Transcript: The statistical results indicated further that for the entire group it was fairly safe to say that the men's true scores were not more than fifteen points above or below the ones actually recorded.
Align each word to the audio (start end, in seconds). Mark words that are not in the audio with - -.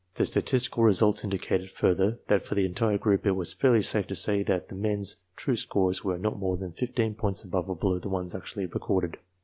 The 0.15 0.25
statistical 0.25 0.81
results 0.83 1.23
indicated 1.23 1.69
further 1.69 2.17
that 2.25 2.41
for 2.41 2.55
the 2.55 2.65
entire 2.65 2.97
group 2.97 3.23
it 3.27 3.33
was 3.33 3.53
fairly 3.53 3.83
safe 3.83 4.07
to 4.07 4.15
say 4.15 4.41
that 4.41 4.69
the 4.69 4.73
men's 4.73 5.17
true 5.35 5.55
scores 5.55 6.03
were 6.03 6.17
not 6.17 6.39
more 6.39 6.57
than 6.57 6.71
fifteen 6.71 7.13
points 7.13 7.43
above 7.43 7.69
or 7.69 7.75
below 7.75 7.99
the 7.99 8.09
ones 8.09 8.33
actually 8.33 8.65
recorded. 8.65 9.19